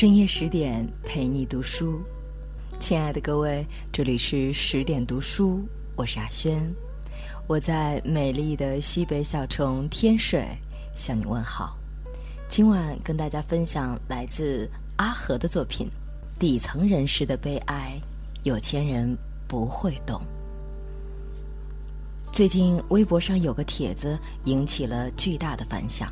[0.00, 2.00] 深夜十点陪你读书，
[2.78, 6.74] 亲爱的各位，这里是十点读书，我是阿轩，
[7.46, 10.42] 我在美丽的西北小城天水
[10.94, 11.76] 向你问好。
[12.48, 14.66] 今晚跟大家分享来自
[14.96, 15.86] 阿和的作品
[16.40, 18.00] 《底层人士的悲哀》，
[18.42, 19.14] 有钱人
[19.46, 20.22] 不会懂。
[22.32, 26.10] 最近微博上有个帖子引起了巨大的反响，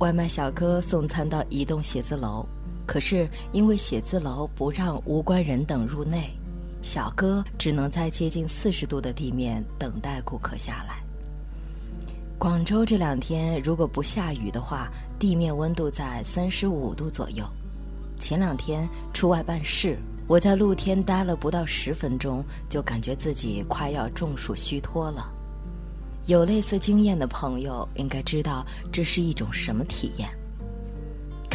[0.00, 2.44] 外卖小哥送餐到一栋写字楼。
[2.90, 6.28] 可是因为写字楼不让无关人等入内，
[6.82, 11.00] 小哥只能在接近四十度的地面等待顾客下来。
[12.36, 14.90] 广州这两天如果不下雨的话，
[15.20, 17.44] 地面温度在三十五度左右。
[18.18, 25.30] 前两天出外办事，我在露天待了不到十分钟，就感觉自己快要中暑虚脱了。
[26.26, 30.28] 有类似经验的朋友应该知道这是一种什么体验。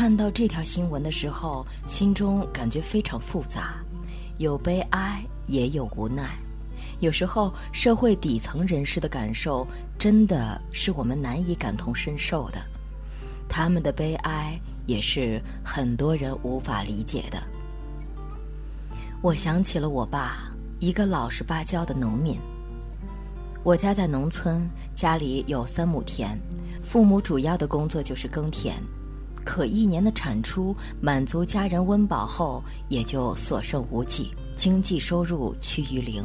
[0.00, 3.84] 看到这条新闻的时候，心中感觉非常复杂，
[4.38, 6.38] 有悲哀，也有无奈。
[7.00, 9.66] 有时候，社会底层人士的感受
[9.98, 12.62] 真的是我们难以感同身受的，
[13.46, 17.38] 他们的悲哀也是很多人无法理解的。
[19.20, 22.38] 我想起了我爸，一个老实巴交的农民。
[23.62, 26.38] 我家在农村，家里有三亩田，
[26.82, 28.82] 父母主要的工作就是耕田。
[29.44, 36.24] 可一年的产出满足家人温饱后，也就所剩无几，经济收入趋于零。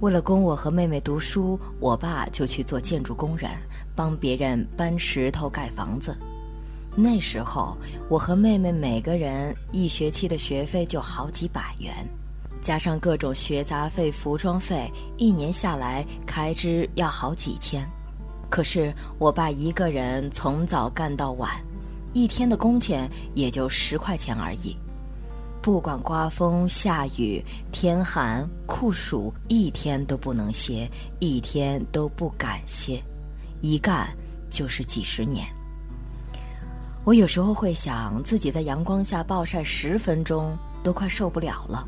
[0.00, 3.50] 为了供我和妹妹读书，我爸就去做建筑工人，
[3.94, 6.16] 帮别人搬石头盖房子。
[6.96, 7.76] 那时候，
[8.08, 11.92] 我和妹妹每个人一学期的学费就好几百元，
[12.60, 17.88] 加上各种学杂费、服装费，一年下来开支要好几千。
[18.50, 21.63] 可是我爸一个人从早干到晚。
[22.14, 24.76] 一天的工钱也就十块钱而已，
[25.60, 30.88] 不管刮风下雨、天寒酷暑，一天都不能歇，
[31.18, 33.02] 一天都不敢歇，
[33.60, 34.08] 一干
[34.48, 35.44] 就是几十年。
[37.04, 41.84] 我有时候会想，自己在阳光下暴晒十分钟都快受不了了，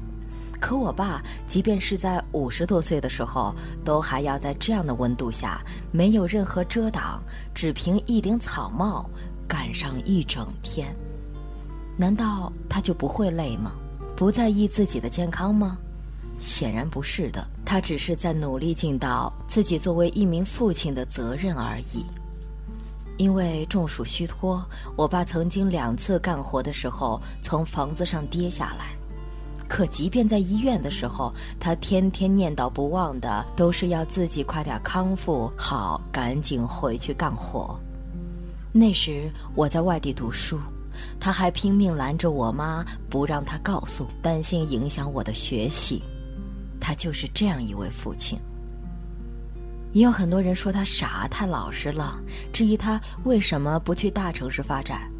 [0.60, 3.54] 可我爸即便是在五十多岁的时候，
[3.84, 7.22] 都还要在这样的温度下，没有任何遮挡，
[7.54, 9.08] 只凭一顶草帽。
[9.66, 10.94] 晚上一整天，
[11.96, 13.72] 难道他就不会累吗？
[14.14, 15.76] 不在意自己的健康吗？
[16.38, 22.06] 显然不是的，他只是在努力尽到自己作为一名父亲的责任而已。
[23.16, 24.64] 因为中暑虚脱，
[24.96, 28.94] 我爸曾经两次干活的时候从房子上跌下来。
[29.66, 37.76] 可即便在医院的时候，他天天念叨不忘的都是要自己快点康复好，赶紧回去干活。
[38.76, 40.60] 那时我在外地读书，
[41.18, 46.02] 他还拼命拦着我妈不让他告诉，担心影响我的学习。
[46.78, 48.38] 他就是这样一位父亲。
[49.92, 52.20] 也有很多人说他傻，太老实了，
[52.52, 55.10] 质疑他为什么不去大城市发展，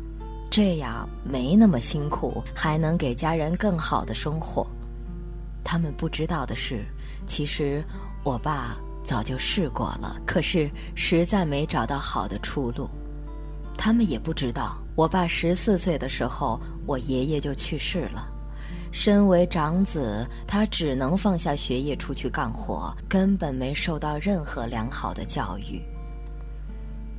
[0.51, 4.67] 这样没那么辛苦，还能给家人更好的生活。
[5.65, 6.85] 他们不知道的是，
[7.27, 7.83] 其实
[8.23, 12.87] 我爸早就试过了，可是实在没找到好的出路。
[13.77, 18.33] 他们也不知道，我爸十四岁的时候，我爷爷就去世了。
[18.91, 25.83] 身为长子，他只能放下学业出去干活，根本没受到任何良好的教育。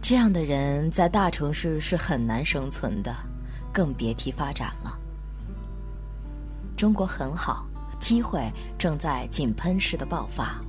[0.02, 3.14] 这样的人在大城市是很难生存的，
[3.72, 5.00] 更别提发展了。
[6.76, 7.68] 中国很好，
[8.00, 8.42] 机会
[8.78, 10.60] 正在井喷式的爆发，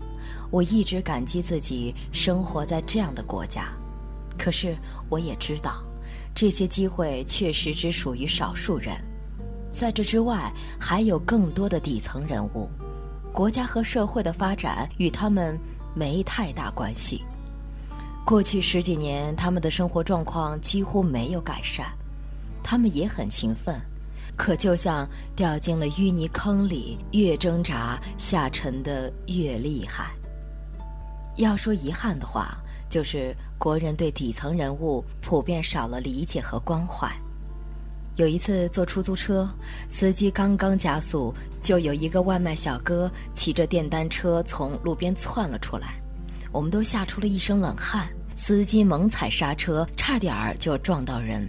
[0.50, 3.72] 我一直感激自己生活在这样的国家。
[4.38, 4.74] 可是
[5.10, 5.82] 我也知道，
[6.34, 8.96] 这些机会确实只属于少数人，
[9.70, 12.70] 在这之外还有更多的底层人物，
[13.32, 15.58] 国家和社会的发展与他们
[15.94, 17.22] 没太大关系。
[18.24, 21.86] 过去十几年，他们的生活状况几乎没有改善，
[22.62, 23.80] 他们也很勤奋，
[24.36, 30.17] 可就像掉进了淤泥坑里，越挣扎下沉的越厉害。
[31.38, 32.56] 要说遗憾的话。
[32.90, 37.06] 就是国人对底层人物普遍少了理解和关怀。
[38.16, 39.46] 有一次坐出租车，
[39.90, 46.00] 司机刚刚加速，就有一个外卖小哥骑着电单车从路边窜了出来，
[46.50, 48.08] 我们都吓出了一身冷汗。
[48.34, 51.46] 司机猛踩刹车，差点儿就撞到人。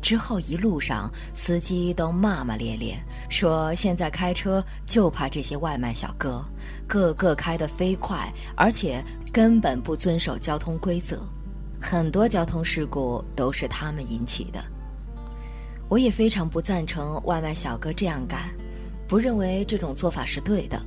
[0.00, 2.96] 之后一路上，司机都骂骂咧咧，
[3.28, 6.44] 说现在开车就怕这些外卖小哥，
[6.86, 11.20] 个个开得飞快，而且根本不遵守交通规则，
[11.80, 14.64] 很多交通事故都是他们引起的。
[15.88, 18.50] 我也非常不赞成外卖小哥这样干，
[19.06, 20.80] 不认为这种做法是对的。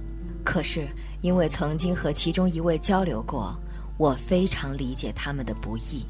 [0.43, 0.87] 可是
[1.21, 3.55] 因为曾经和其中一位交流过，
[3.97, 6.05] 我非常理解他们的不易。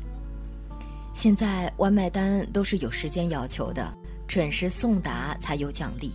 [1.14, 3.94] 现在外卖单都是有时间要求的，
[4.28, 6.12] 准时送达才有奖励，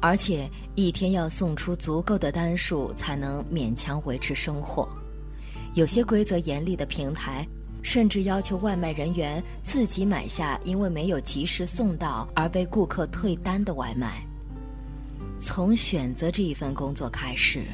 [0.00, 4.88] 而且一天要送出足够的单数才能勉强维持生活。
[5.74, 7.46] 有些规则严厉的平台。
[7.82, 14.22] 甚至要求外卖人员自己买下因为没有及时送到而被顾客退单的外卖。
[15.38, 17.64] 从选择这一份工作开始，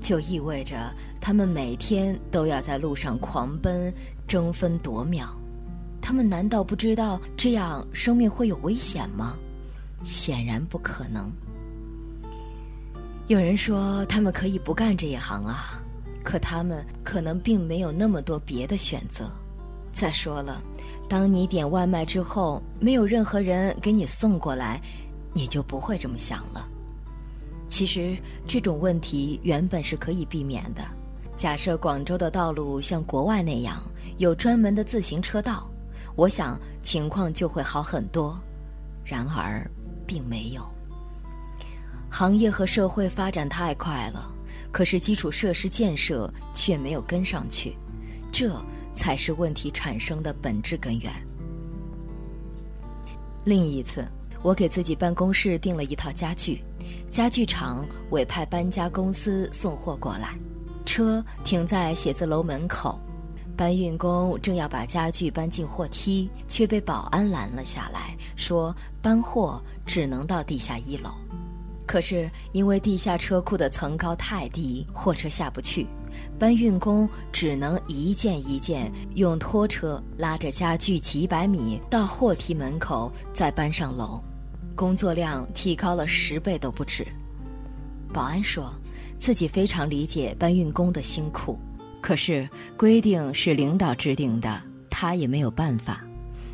[0.00, 3.94] 就意味着他们每天都要在路上狂奔、
[4.26, 5.32] 争分夺秒。
[6.12, 9.34] 他们难道不知道这样生命会有危险吗？
[10.04, 11.32] 显然不可能。
[13.28, 15.82] 有人说他们可以不干这一行啊，
[16.22, 19.30] 可他们可能并没有那么多别的选择。
[19.90, 20.62] 再说了，
[21.08, 24.78] 当你点外卖之后，没有任何人给你送过来，
[25.32, 26.68] 你就不会这么想了。
[27.66, 28.14] 其实
[28.44, 30.84] 这种问题原本是可以避免的。
[31.36, 33.82] 假设广州的道路像国外那样
[34.18, 35.66] 有专门的自行车道，
[36.16, 38.38] 我想情况就会好很多。
[39.04, 39.68] 然而，
[40.06, 40.62] 并没有。
[42.10, 44.32] 行业和社会发展太快了，
[44.70, 47.76] 可是基础设施建设却没有跟上去，
[48.32, 48.54] 这。
[48.94, 51.10] 才是问题产生的本质根源。
[53.42, 54.06] 另一次，
[54.42, 56.62] 我给自己办公室订了一套家具，
[57.08, 60.38] 家具厂委派搬家公司送货过来，
[60.84, 63.00] 车停在写字楼门口，
[63.62, 71.10] 搬运工正要把家具搬进货梯，却被保安拦了下来，说搬货只能到地下一楼。
[71.86, 75.86] 可是因为地下车库的层高太低，货车下不去。
[76.40, 84.20] 搬运工只能一件一件用拖车拉着家具几百米到货梯门口，再搬上楼，
[84.74, 87.06] 工作量提高了十倍都不止。
[88.12, 88.74] 保安说，
[89.20, 91.56] 自己非常理解搬运工的辛苦，
[92.02, 92.46] 可是
[92.76, 94.60] 规定是领导制定的，
[94.90, 96.04] 他也没有办法。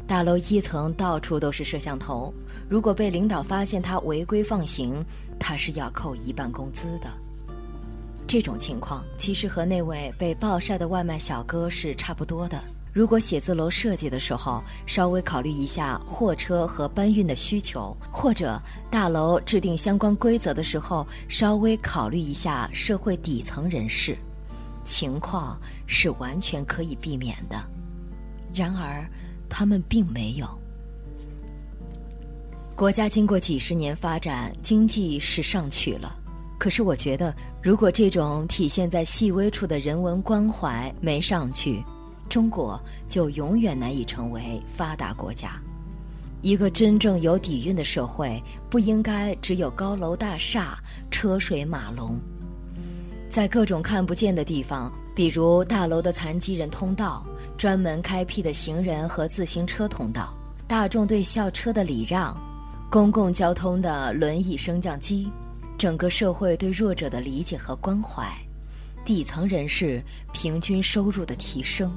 [0.06, 2.32] 大楼一层到处都是摄像头，
[2.68, 5.04] 如果被领导发现他违规放行，
[5.40, 7.10] 他是要扣一半工资的。
[8.26, 12.62] 这种情况其实和那位被暴晒的外卖小哥是差不多的。
[12.92, 18.60] 如果写字楼设计的时候稍微考虑一下货车和搬运的需求，或者
[18.90, 24.16] 大楼制定相关规则的时候稍微考虑一下社会底层人士，
[24.88, 27.62] 情况是完全可以避免的。
[28.52, 29.08] 然而，
[29.48, 30.48] 他们并没有。
[32.74, 36.18] 国家经过几十年发展，经济是上去了，
[36.58, 37.32] 可是我觉得。
[37.60, 41.82] 如果这种体现在细微处的人文关怀没上去，
[42.28, 45.60] 中国就永远难以成为发达国家。
[46.40, 50.78] 一个真正有底蕴的社会，不应该只有高楼大厦、
[51.10, 52.18] 车水马龙。
[53.28, 57.24] 在各种看不见的地方，比如大楼的残疾人通道、
[57.56, 60.34] 专门开辟的行人和自行车通道、
[60.66, 62.36] 大众对校车的礼让、
[62.90, 65.30] 公共交通的轮椅升降机。
[65.76, 68.26] 整个社会对弱者的理解和关怀，
[69.04, 70.02] 底层人士
[70.32, 71.92] 平均收入的提升，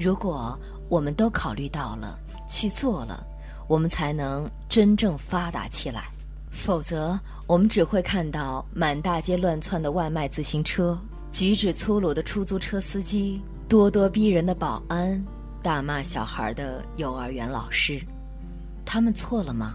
[0.00, 0.58] 如果
[0.88, 3.26] 我们都考虑到了去做了，
[3.66, 6.08] 我们才能真正发达起来。
[6.50, 10.98] 否则，我们只会看到满大街乱窜的外卖自行车、
[11.30, 15.24] 举止粗鲁的出租车司机、咄咄逼人的保安、
[15.62, 18.00] 大骂小孩的幼儿园老师。
[18.84, 19.74] 他们错了吗？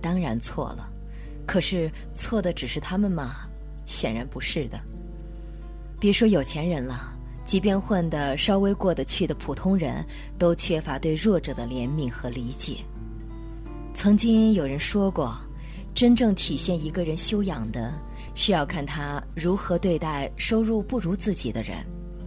[0.00, 0.88] 当然错了。
[1.46, 3.48] 可是错的只是他们吗？
[3.84, 4.78] 显然不是的。
[5.98, 10.04] 别说有钱人了，即便混得稍微过得去的普通人
[10.38, 12.76] 都缺乏对弱者的怜悯和理解。
[13.94, 15.36] 曾经有人说过，
[16.02, 17.94] 真正体现一个人修养的，
[18.34, 21.76] 是要看他如何对待收入不如自己的人。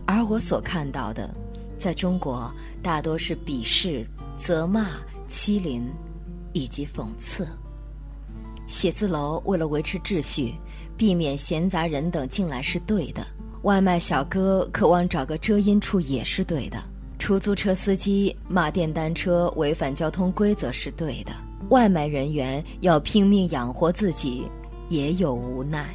[0.08, 1.36] 而我所看到的，
[1.78, 2.50] 在中国
[2.82, 4.92] 大多是鄙视、责骂、
[5.28, 5.84] 欺凌，
[6.54, 7.46] 以及讽刺。
[8.66, 10.56] 写字楼为了维持秩序，
[10.96, 13.24] 避免闲杂人等进来是对的；
[13.64, 16.78] 外卖小哥渴望找个遮阴处也是对的；
[17.20, 21.34] 出租车司机骂电单车违反交通规则是对的；
[21.70, 24.46] 外卖人员要拼命养活自己
[24.90, 25.94] 也有无奈。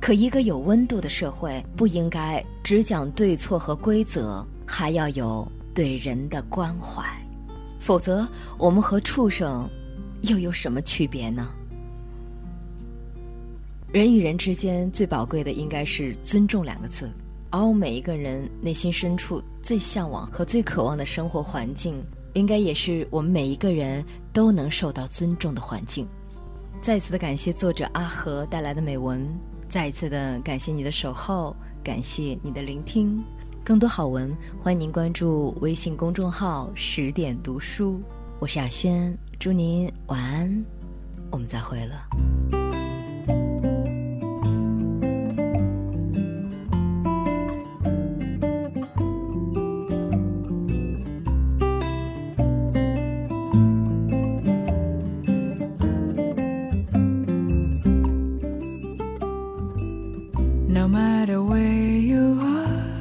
[0.00, 7.02] 可一个有温度的社会不应该只讲对错和规则，还要有对人的关怀，
[7.78, 8.26] 否则
[8.58, 9.68] 我们和畜生。
[10.30, 11.50] 又有什么区别呢？
[13.92, 17.12] 人与人之间最宝贵的应该是尊重两个字，
[17.50, 24.02] 而我每一个人内心深处最向往和最渴望的生活环境，应该也是我们每一个人
[24.34, 26.06] 都能受到尊重的环境。
[26.82, 29.26] 再次的感谢作者阿和带来的美文，
[29.68, 33.24] 再一次的感谢你的守候，感谢你的聆听。
[33.64, 38.02] 更多好文，欢迎您关注微信公众号“十点读书”。
[38.40, 40.64] 我是雅轩，祝您晚安，
[41.30, 42.63] 我们再会了。
[60.74, 62.98] No matter where you are,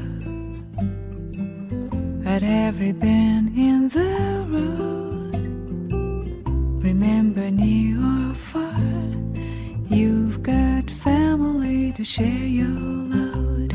[2.23, 5.33] at every bend in the road,
[6.83, 8.77] remember near or far,
[9.89, 12.77] you've got family to share your
[13.13, 13.71] load.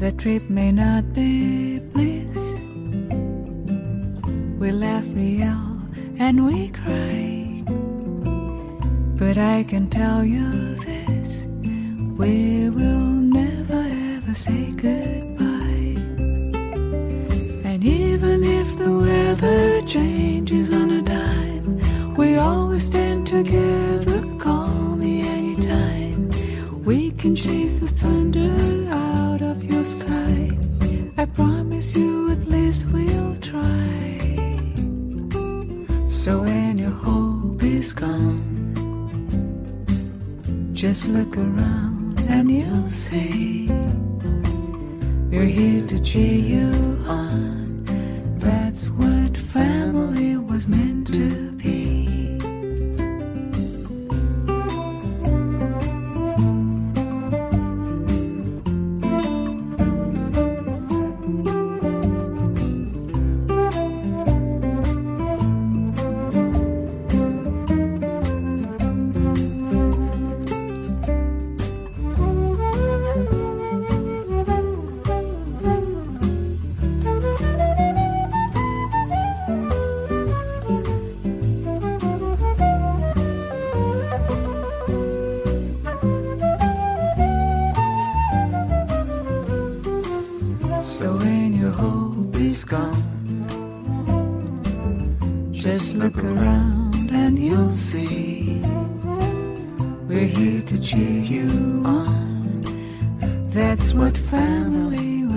[0.00, 2.60] The trip may not be bliss.
[4.60, 5.80] We laugh, we yell,
[6.18, 7.64] and we cry.
[9.16, 11.46] But I can tell you this
[12.20, 13.82] we will never
[14.16, 15.96] ever say goodbye.
[17.64, 21.80] And even if the weather changes on a dime,
[22.16, 24.20] we always stand together.
[24.38, 26.28] Call me anytime.
[26.84, 28.52] We can chase the thunder
[28.92, 30.58] out of your sky.
[31.16, 34.18] I promise you at least we'll try.
[36.10, 38.44] So when your hope is gone,
[40.74, 41.89] just look around
[42.30, 43.66] and you'll see
[45.30, 47.84] we're here to cheer you on.
[48.38, 51.39] That's what family was meant to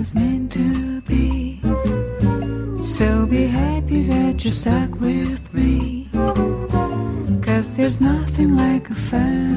[0.04, 1.60] was meant to be.
[2.82, 6.08] So be happy that you're stuck with me.
[7.42, 9.53] Cause there's nothing like a family.